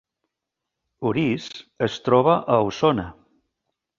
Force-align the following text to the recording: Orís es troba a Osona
Orís 1.09 1.45
es 1.89 1.99
troba 2.07 2.35
a 2.53 2.57
Osona 2.71 3.09